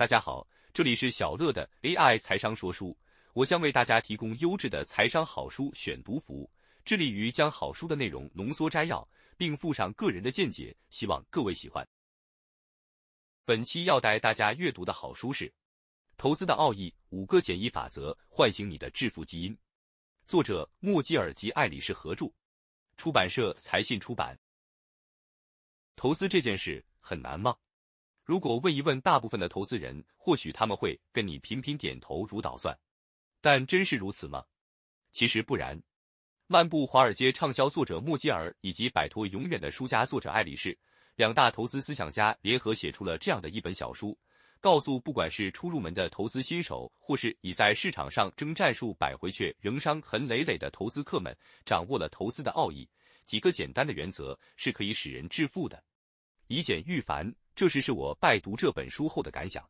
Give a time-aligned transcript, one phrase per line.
[0.00, 2.96] 大家好，这里是小乐的 AI 财商说书，
[3.34, 6.50] 我将为大家提供优质的财商好书选读服务，
[6.86, 11.86] 致力于将好书的内容浓缩摘要，并附上个人的见解，希望各位喜欢。
[13.44, 15.46] 本期要带大家阅读的好书是
[16.16, 19.54] 《投资的奥义：五个简易法则，唤醒你的致富基因》，
[20.26, 22.32] 作者莫基尔及艾里士合著，
[22.96, 24.34] 出版社财信出版。
[25.94, 27.54] 投资这件事很难吗？
[28.30, 32.78] 如果问一问大部分的投资人，或许他们会跟你频频点头如捣蒜。
[33.40, 34.44] 但真是如此吗？
[35.10, 35.76] 其实不然。
[36.46, 40.78] 漫步华尔街畅销作者莫基尔以及摆脱永远的输家作者艾里士
[41.16, 44.16] 两大投资思想家联合写出了这样的一本小书，
[44.60, 52.88] 告诉不管是初入门的投资新手，或是已在市场上征战数百回却仍伤痕累累的投资客们，掌握了投资的奥义，
[53.26, 55.82] 几个简单的原则是可以使人致富的。
[56.50, 57.32] 以简驭繁。
[57.54, 59.64] 这时是我拜读这本书后的感想，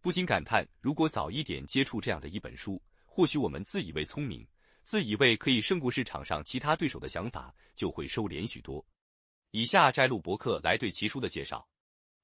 [0.00, 4.44] 不禁感叹：如果早一点接触这样的一本书，或许我们自以为聪明、
[4.82, 8.84] 自以为可以胜过市场上其他对手的想法就会收敛许多。
[9.52, 11.64] 以下摘录博客来对其书的介绍：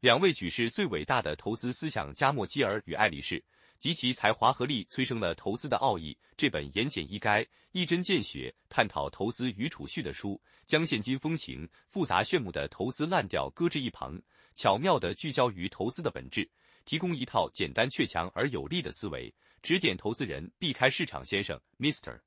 [0.00, 3.42] 两位举世最伟大的投资思想家莫基尔与艾里士。
[3.78, 14.20] 及其才华合力催生了《投资的奥义》这本言简意赅、一针见血探讨投资与储蓄的书，将现今风行复杂炫目的投资烂调搁置一旁，
[14.54, 16.48] 巧妙地聚焦于投资的本质，
[16.84, 22.20] 提供一套简单却强而有力的思维，指点投资人避开市场先生 Mr.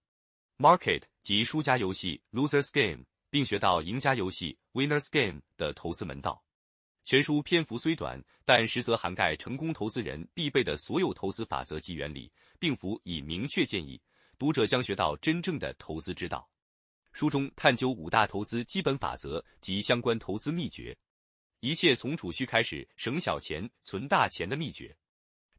[0.57, 6.43] Market 及输家游戏 Losers Game，并学到赢家游戏 Winners Game 的投资门道。
[7.11, 14.01] 全书篇幅虽短，但实则涵盖成功投资人必备的所有投资法则及原理，并辅以明确建议，
[14.37, 16.49] 读者将学到真正的投资之道。
[17.11, 20.97] 书中探究五大投资基本法则及相关投资秘诀，
[21.59, 24.95] 一切从储蓄开始，省小钱存大钱的秘诀。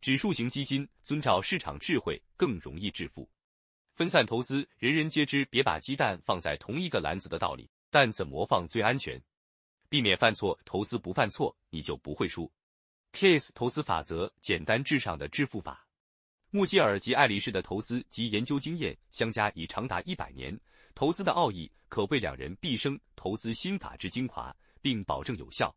[0.01, 3.29] 指数型基金遵照市场智慧更容易致富。
[3.95, 9.23] 分散投资，人人皆知别把鸡蛋放在同一个篮子的道理，但怎么放最安全？
[9.93, 12.51] 避免犯错，投资不犯错，你就不会输。
[13.13, 15.87] Case 投资法则，简单至上的致富法。
[16.49, 20.59] 穆基尔及艾丽士的投资及研究经验相加已长达一百年，
[20.95, 25.77] 投资的奥义可谓两人毕生投资心法之精华，并保证有效。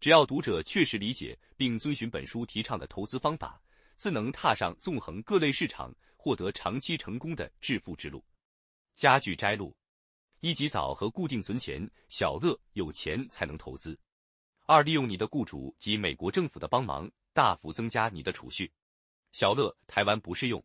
[0.00, 3.62] 只要读者确实理解并遵循本书提倡的投资方法，
[3.96, 8.24] 自能踏上纵横各类市场、获得长期成功的致富之路。
[8.96, 9.72] 佳句摘录。
[10.40, 13.96] 一及早和固定存钱，小乐有钱才能投资；
[14.66, 18.70] 二利用你的雇主及美国政府的帮忙，大幅增加你的储蓄。
[19.32, 20.62] 小乐台湾不适用。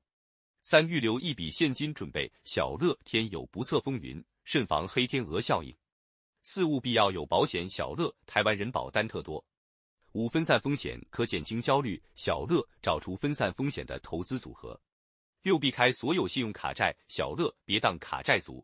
[0.63, 5.75] 三预留一笔现金准备小乐天有不测风云，慎防黑天鹅效应。
[6.43, 9.43] 四务必要有保险小乐台湾人保单特多。
[10.11, 14.79] 五分散风险可减轻焦虑小乐找出分散风险的投资组合。
[15.41, 18.63] 六避开所有信用卡债小乐别当卡债族。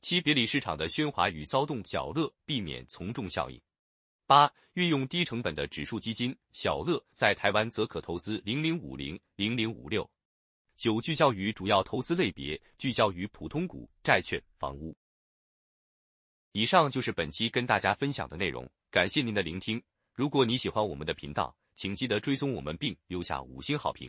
[0.00, 3.60] 七别离市场的喧哗与骚动，小乐避免从众效应。
[4.26, 10.08] 八运用低成本的指数基金，小乐在台湾则可投资零零五零零零五六。
[10.76, 14.94] 九聚焦于主要投资类别，聚焦于普通股、债券、房屋。
[16.52, 19.80] 以上就是本期跟大家分享的内容，感谢您的聆听。
[20.12, 24.04] 如果你喜欢我们的频道，请记得追踪我们并留下五星好评。